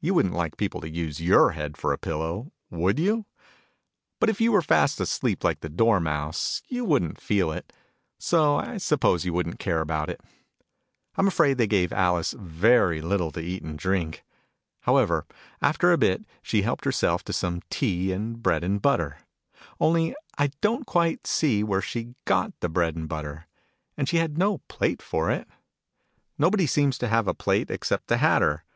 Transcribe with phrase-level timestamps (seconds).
[0.00, 3.26] You wouldn't like people to use your head for a pillow, would you?
[4.20, 7.72] But if you were fast asleep, like the Dormouse, you wouldn't feel it:
[8.20, 10.20] so I suppose you wouldn't care about it.
[11.16, 14.24] I'm afraid they gave Alice very little to eat and drink.
[14.82, 15.26] However,
[15.60, 19.18] after a bit, she helped herself to some tea and bread and butter:
[19.80, 20.54] only Digitized by Google THE MAD TEA PARTY.
[20.54, 23.48] 39 I don't quite see where she got the bread and butter:
[23.96, 25.48] and she had no plate for it.
[26.38, 28.62] Nobody seems to have a plate except the Hatter.